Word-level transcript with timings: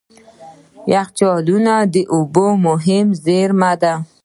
یخچالونه 0.93 1.73
د 1.93 1.95
اوبو 2.15 2.47
مهم 2.67 3.07
زیرمه 3.23 3.71
دي. 3.81 3.93